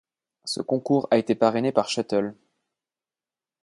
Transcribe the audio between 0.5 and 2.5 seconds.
concours a été parrainé par Shuttle.